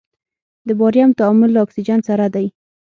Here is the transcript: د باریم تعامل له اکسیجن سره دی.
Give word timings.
د 0.67 0.69
باریم 0.79 1.09
تعامل 1.19 1.49
له 1.53 1.59
اکسیجن 1.65 1.99
سره 2.09 2.25
دی. 2.35 2.45